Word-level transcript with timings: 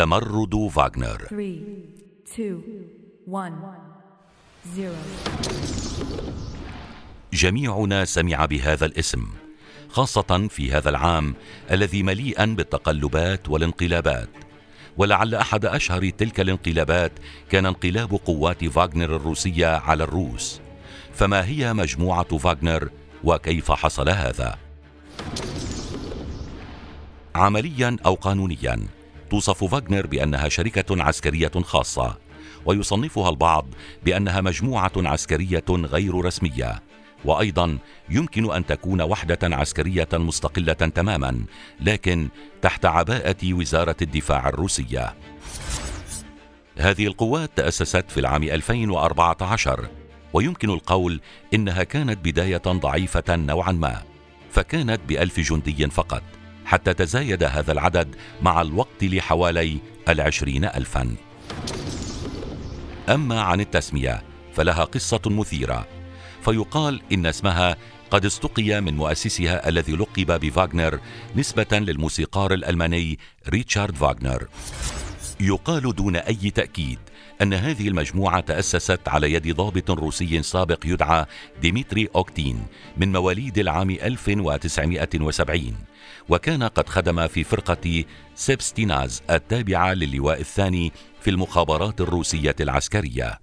تمرد 0.00 0.68
فاغنر 0.72 1.26
3, 1.30 1.60
2, 2.32 2.62
1, 3.26 3.52
0. 4.76 4.94
جميعنا 7.32 8.04
سمع 8.04 8.44
بهذا 8.44 8.86
الاسم 8.86 9.28
خاصة 9.88 10.48
في 10.50 10.72
هذا 10.72 10.90
العام 10.90 11.34
الذي 11.70 12.02
مليئا 12.02 12.44
بالتقلبات 12.44 13.48
والانقلابات. 13.48 14.28
ولعل 14.96 15.34
أحد 15.34 15.64
أشهر 15.64 16.10
تلك 16.10 16.40
الانقلابات 16.40 17.12
كان 17.50 17.66
انقلاب 17.66 18.14
قوات 18.24 18.64
فاغنر 18.64 19.16
الروسية 19.16 19.66
على 19.66 20.04
الروس. 20.04 20.60
فما 21.14 21.46
هي 21.46 21.72
مجموعة 21.72 22.38
فاغنر 22.38 22.88
وكيف 23.24 23.72
حصل 23.72 24.08
هذا؟ 24.08 24.58
عمليا 27.34 27.96
أو 28.06 28.14
قانونيا؟ 28.14 28.99
توصف 29.30 29.64
فاغنر 29.64 30.06
بأنها 30.06 30.48
شركة 30.48 31.02
عسكرية 31.02 31.52
خاصة 31.62 32.16
ويصنفها 32.66 33.30
البعض 33.30 33.66
بأنها 34.04 34.40
مجموعة 34.40 34.92
عسكرية 34.96 35.64
غير 35.70 36.24
رسمية. 36.24 36.82
وأيضا 37.24 37.78
يمكن 38.10 38.52
أن 38.52 38.66
تكون 38.66 39.02
وحدة 39.02 39.38
عسكرية 39.42 40.08
مستقلة 40.12 40.72
تماما 40.72 41.44
لكن 41.80 42.28
تحت 42.62 42.86
عباءة 42.86 43.54
وزارة 43.54 43.96
الدفاع 44.02 44.48
الروسية. 44.48 45.14
هذه 46.78 47.06
القوات 47.06 47.50
تأسست 47.56 48.04
في 48.08 48.20
العام 48.20 48.42
2014 48.42 49.88
ويمكن 50.32 50.70
القول 50.70 51.20
إنها 51.54 51.82
كانت 51.82 52.18
بداية 52.24 52.62
ضعيفة 52.66 53.36
نوعا 53.36 53.72
ما 53.72 54.02
فكانت 54.50 55.00
بألف 55.08 55.40
جندي 55.40 55.90
فقط. 55.90 56.22
حتى 56.64 56.94
تزايد 56.94 57.42
هذا 57.42 57.72
العدد 57.72 58.16
مع 58.42 58.60
الوقت 58.60 59.04
لحوالي 59.04 59.78
العشرين 60.08 60.64
ألفا. 60.64 61.16
أما 63.08 63.40
عن 63.40 63.60
التسمية 63.60 64.22
فلها 64.54 64.84
قصة 64.84 65.20
مثيرة. 65.26 65.86
فيقال 66.44 67.02
إن 67.12 67.26
اسمها 67.26 67.76
قد 68.10 68.24
استقي 68.24 68.80
من 68.80 68.96
مؤسسها 68.96 69.68
الذي 69.68 69.92
لقب 69.92 70.40
بفاغنر 70.40 71.00
نسبة 71.36 71.78
للموسيقار 71.78 72.54
الألماني 72.54 73.18
ريتشارد 73.48 73.96
فاغنر. 73.96 74.48
يقال 75.40 75.94
دون 75.94 76.16
أي 76.16 76.50
تأكيد 76.50 76.98
أن 77.42 77.54
هذه 77.54 77.88
المجموعة 77.88 78.40
تأسست 78.40 79.08
على 79.08 79.32
يد 79.32 79.56
ضابط 79.56 79.90
روسي 79.90 80.42
سابق 80.42 80.78
يدعى 80.84 81.26
ديمتري 81.62 82.08
أوتكين 82.16 82.66
من 82.96 83.12
مواليد 83.12 83.58
العام 83.58 83.90
1970 83.90 85.74
وكان 86.28 86.62
قد 86.62 86.88
خدم 86.88 87.26
في 87.26 87.44
فرقة 87.44 88.04
سبيتسناز 88.34 89.22
التابعة 89.30 89.94
للواء 89.94 90.40
الثاني 90.40 90.92
في 91.20 91.30
المخابرات 91.30 92.00
الروسية 92.00 92.56
العسكرية. 92.60 93.38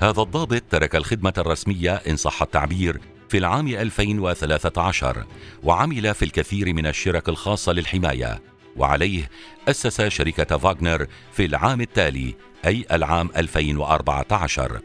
هذا 0.00 0.22
الضابط 0.22 0.62
ترك 0.70 0.96
الخدمة 0.96 1.32
الرسمية 1.38 1.94
إن 1.94 2.16
صح 2.16 2.42
التعبير 2.42 3.00
في 3.28 3.38
العام 3.38 3.68
2013 3.68 5.24
وعمل 5.62 6.14
في 6.14 6.24
الكثير 6.24 6.74
من 6.74 6.86
الشركات 6.86 7.28
الخاصة 7.28 7.72
للحماية. 7.72 8.40
وعليه 8.78 9.30
أسس 9.68 10.02
شركة 10.02 10.56
فاغنر 10.56 11.06
في 11.32 11.44
العام 11.44 11.80
التالي 11.80 12.34
أي 12.66 12.86
العام 12.92 13.30
2014 13.36 14.80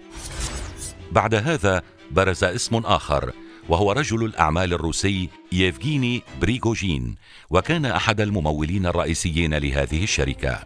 بعد 1.12 1.36
هذا 1.36 1.82
برز 2.12 2.44
اسم 2.44 2.76
آخر 2.76 3.32
وهو 3.70 3.92
رجل 3.92 4.26
الأعمال 4.26 4.74
الروسي 4.74 5.30
ييفغيني 5.52 6.24
بريغوجين 6.42 7.16
وكان 7.50 7.86
أحد 7.86 8.22
الممولين 8.22 8.86
الرئيسيين 8.86 9.54
لهذه 9.54 10.04
الشركة. 10.04 10.60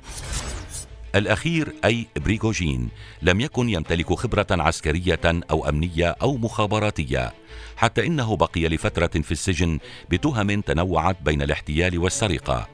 الأخير 1.16 1.73
أي 1.86 2.08
بريغوجين 2.16 2.89
لم 3.22 3.41
يكن 3.41 3.69
يمتلك 3.69 4.14
خبرة 4.14 4.47
عسكرية 4.52 5.19
أو 5.25 5.69
أمنية 5.69 6.16
أو 6.22 6.38
مخابراتية 6.38 7.34
حتى 7.78 8.07
إنه 8.07 8.35
بقي 8.35 8.68
لفترة 8.68 9.22
في 9.22 9.31
السجن 9.31 9.80
بتهم 10.09 10.62
تنوعت 10.62 11.18
بين 11.22 11.41
الاحتيال 11.41 12.00
والسرقة. 12.00 12.68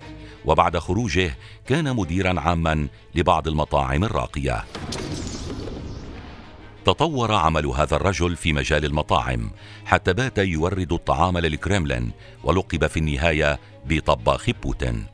وبعد 0.45 0.77
خروجه 0.77 1.37
كان 1.67 1.95
مديرا 1.95 2.39
عاما 2.39 2.87
لبعض 3.15 3.47
المطاعم 3.47 4.03
الراقية. 4.03 4.65
تطور 6.85 7.31
عمل 7.31 7.65
هذا 7.65 7.95
الرجل 7.95 8.35
في 8.35 8.53
مجال 8.53 8.85
المطاعم 8.85 9.51
حتى 9.85 10.13
بات 10.13 10.37
يورد 10.37 10.93
الطعام 10.93 11.37
للكريملين 11.37 12.11
ولقب 12.43 12.87
في 12.87 12.97
النهاية 12.97 13.59
بطباخ 13.85 14.49
بوتين. 14.63 15.05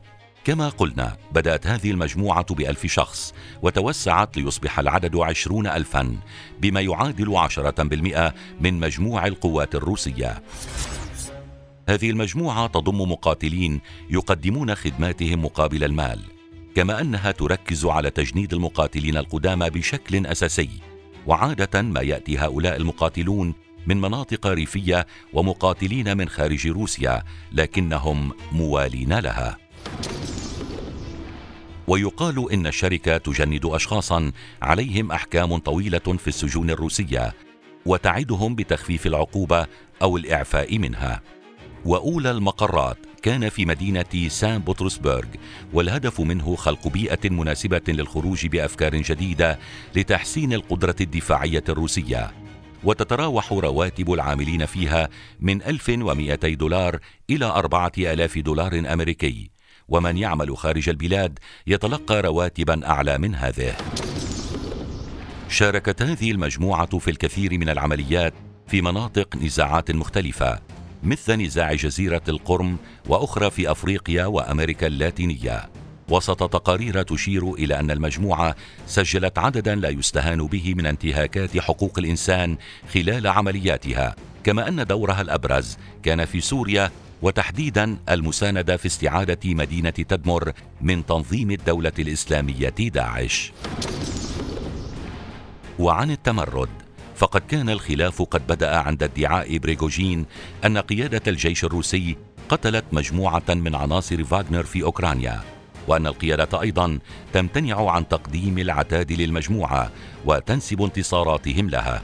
كما 0.45 0.69
قلنا 0.69 1.17
بدأت 1.31 1.67
هذه 1.67 1.91
المجموعة 1.91 2.55
بألف 2.55 2.85
شخص 2.85 3.33
وتوسعت 3.61 4.37
ليصبح 4.37 4.79
العدد 4.79 5.15
عشرون 5.15 5.67
ألفا 5.67 6.17
بما 6.59 6.81
يعادل 6.81 7.35
عشرة 7.35 7.83
بالمئة 7.83 8.33
من 8.61 8.79
مجموع 8.79 9.27
القوات 9.27 9.75
الروسية. 9.75 10.41
هذه 11.89 12.09
المجموعة 12.09 12.67
تضم 12.67 13.11
مقاتلين 13.11 13.81
يقدمون 14.09 14.75
خدماتهم 14.75 15.45
مقابل 15.45 15.83
المال 15.83 16.19
كما 16.75 17.01
أنها 17.01 17.31
تركز 17.31 17.85
على 17.85 18.09
تجنيد 18.09 18.53
المقاتلين 18.53 19.17
القدامى 19.17 19.69
بشكل 19.69 20.25
أساسي 20.25 20.69
وعادة 21.27 21.81
ما 21.81 22.01
يأتي 22.01 22.37
هؤلاء 22.37 22.77
المقاتلون 22.77 23.53
من 23.87 24.01
مناطق 24.01 24.47
ريفية 24.47 25.07
ومقاتلين 25.33 26.17
من 26.17 26.29
خارج 26.29 26.67
روسيا 26.67 27.23
لكنهم 27.51 28.31
موالين 28.51 29.19
لها. 29.19 29.57
ويقال 31.87 32.51
إن 32.51 32.67
الشركة 32.67 33.17
تجند 33.17 33.65
اشخاصا 33.65 34.31
عليهم 34.61 35.11
أحكام 35.11 35.57
طويلة 35.57 35.99
في 35.99 36.27
السجون 36.27 36.69
الروسية 36.69 37.33
وتعدهم 37.85 38.55
بتخفيف 38.55 39.07
العقوبة 39.07 39.67
أو 40.01 40.17
الإعفاء 40.17 40.77
منها. 40.77 41.21
وأولى 41.85 42.31
المقرات 42.31 42.97
كان 43.21 43.49
في 43.49 43.65
مدينة 43.65 44.27
سان 44.27 44.59
بطرسبرغ 44.59 45.25
والهدف 45.73 46.21
منه 46.21 46.55
خلق 46.55 46.87
بيئة 46.87 47.29
مناسبة 47.29 47.81
للخروج 47.87 48.47
بأفكار 48.47 48.95
جديدة 48.95 49.59
لتحسين 49.95 50.53
القدرة 50.53 50.95
الدفاعية 51.01 51.63
الروسية. 51.69 52.31
وتتراوح 52.83 53.53
رواتب 53.53 54.13
العاملين 54.13 54.65
فيها 54.65 55.09
من 55.39 55.61
1200 55.63 56.53
دولار 56.53 56.99
إلى 57.29 57.45
4000 57.45 58.37
دولار 58.37 58.83
أمريكي. 58.93 59.49
ومن 59.87 60.17
يعمل 60.17 60.57
خارج 60.57 60.89
البلاد 60.89 61.39
يتلقى 61.67 62.21
رواتبا 62.21 62.87
أعلى 62.87 63.17
من 63.17 63.35
هذه. 63.35 63.75
شاركت 65.49 66.01
هذه 66.01 66.31
المجموعة 66.31 66.97
في 66.97 67.11
الكثير 67.11 67.57
من 67.57 67.69
العمليات 67.69 68.33
في 68.67 68.81
مناطق 68.81 69.35
نزاعات 69.35 69.91
مختلفة. 69.91 70.78
مثل 71.03 71.33
نزاع 71.33 71.73
جزيرة 71.73 72.21
القرم 72.27 72.77
وأخرى 73.07 73.51
في 73.51 73.71
أفريقيا 73.71 74.25
وأمريكا 74.25 74.87
اللاتينية. 74.87 75.69
وسط 76.09 76.49
تقارير 76.49 77.01
تشير 77.01 77.53
إلى 77.53 77.79
أن 77.79 77.91
المجموعة 77.91 78.55
سجلت 78.87 79.37
عددا 79.37 79.75
لا 79.75 79.89
يستهان 79.89 80.47
به 80.47 80.73
من 80.73 80.85
انتهاكات 80.85 81.57
حقوق 81.57 81.99
الإنسان 81.99 82.57
خلال 82.93 83.27
عملياتها. 83.27 84.15
كما 84.43 84.67
أن 84.67 84.85
دورها 84.85 85.21
الأبرز 85.21 85.77
كان 86.03 86.25
في 86.25 86.41
سوريا 86.41 86.91
وتحديدا 87.21 87.97
المساندة 88.09 88.77
في 88.77 88.85
استعادة 88.85 89.39
مدينة 89.53 89.89
تدمر 89.89 90.51
من 90.81 91.05
تنظيم 91.05 91.51
الدولة 91.51 91.93
الإسلامية 91.99 92.69
داعش. 92.69 93.51
وعن 95.79 96.11
التمرد 96.11 96.69
فقد 97.19 97.41
كان 97.41 97.69
الخلاف 97.69 98.21
قد 98.21 98.47
بدأ 98.47 98.77
عند 98.77 99.03
ادعاء 99.03 99.57
بريغوجين 99.57 100.25
أن 100.65 100.77
قيادة 100.77 101.21
الجيش 101.27 101.63
الروسي 101.63 102.17
قتلت 102.49 102.85
مجموعة 102.91 103.43
من 103.49 103.75
عناصر 103.75 104.23
فاغنر 104.23 104.63
في 104.63 104.83
أوكرانيا 104.83 105.41
وأن 105.87 106.07
القيادة 106.07 106.61
أيضا 106.61 106.99
تمتنع 107.33 107.91
عن 107.91 108.07
تقديم 108.07 108.57
العتاد 108.57 109.11
للمجموعة 109.11 109.91
وتنسب 110.25 110.81
انتصاراتهم 110.81 111.69
لها. 111.69 112.01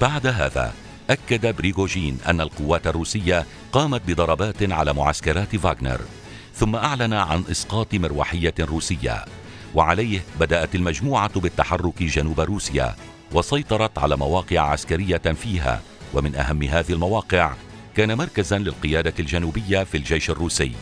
بعد 0.00 0.26
هذا 0.26 0.72
أكد 1.10 1.56
بريغوجين 1.56 2.18
أن 2.26 2.40
القوات 2.40 2.86
الروسية 2.86 3.46
قامت 3.72 4.02
بضربات 4.06 4.72
على 4.72 4.92
معسكرات 4.92 5.56
فاغنر 5.56 6.00
ثم 6.54 6.76
أعلن 6.76 7.12
عن 7.12 7.44
إسقاط 7.50 7.94
مروحية 7.94 8.54
روسية. 8.60 9.24
وعليه 9.74 10.24
بدأت 10.40 10.74
المجموعة 10.74 11.40
بالتحرك 11.40 12.02
جنوب 12.02 12.40
روسيا 12.40 12.96
وسيطرت 13.32 13.98
على 13.98 14.16
مواقع 14.16 14.60
عسكرية 14.60 15.16
فيها. 15.18 15.82
ومن 16.14 16.34
أهم 16.34 16.62
هذه 16.62 16.92
المواقع 16.92 17.52
كان 17.96 18.16
مركزا 18.16 18.58
للقيادة 18.58 19.14
الجنوبية 19.18 19.84
في 19.84 19.96
الجيش 19.96 20.30
الروسي 20.30 20.72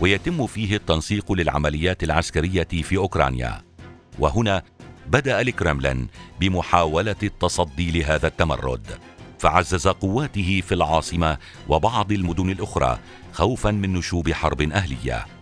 ويتم 0.00 0.46
فيه 0.46 0.76
التنسيق 0.76 1.32
للعمليات 1.32 2.02
العسكرية 2.04 2.68
في 2.82 2.96
أوكرانيا. 2.96 3.62
وهنا 4.18 4.62
بدأ 5.06 5.40
الكرملين 5.40 6.08
بمحاولة 6.40 7.16
التصدي 7.22 7.90
لهذا 7.90 8.26
التمرد. 8.26 8.86
فعزز 9.38 9.88
قواته 9.88 10.62
في 10.66 10.74
العاصمة 10.74 11.38
وبعض 11.68 12.12
المدن 12.12 12.50
الأخرى 12.50 12.98
خوفا 13.32 13.70
من 13.70 13.92
نشوب 13.92 14.32
حرب 14.32 14.62
أهلية. 14.62 15.35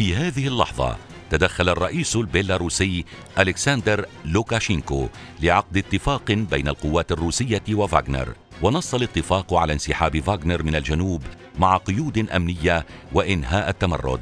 في 0.00 0.16
هذه 0.16 0.46
اللحظة 0.46 0.96
تدخل 1.30 1.68
الرئيس 1.68 2.16
البيلاروسي 2.16 3.04
ألكسندر 3.38 4.06
لوكاشينكو 4.24 5.08
لعقد 5.42 5.76
اتفاق 5.76 6.32
بين 6.32 6.68
القوات 6.68 7.12
الروسية 7.12 7.62
وفاغنر. 7.70 8.34
ونص 8.62 8.94
الاتفاق 8.94 9.54
على 9.54 9.72
انسحاب 9.72 10.20
فاغنر 10.20 10.62
من 10.62 10.76
الجنوب 10.76 11.22
مع 11.58 11.76
قيود 11.76 12.18
أمنية 12.30 12.86
وإنهاء 13.12 13.68
التمرد. 13.68 14.20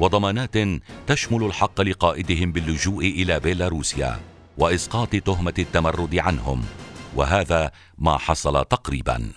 وضمانات 0.00 0.54
تشمل 1.06 1.44
الحق 1.44 1.80
لقائدهم 1.80 2.52
باللجوء 2.52 3.04
إلى 3.04 3.40
بيلاروسيا 3.40 4.20
وإسقاط 4.58 5.16
تهمة 5.16 5.54
التمرد 5.58 6.16
عنهم. 6.16 6.64
وهذا 7.16 7.70
ما 7.98 8.18
حصل 8.18 8.64
تقريبا. 8.64 9.32